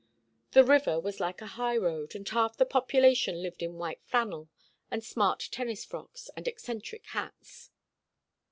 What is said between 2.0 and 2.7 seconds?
and half the